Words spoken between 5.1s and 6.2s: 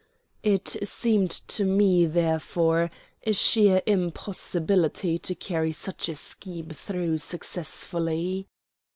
to carry such a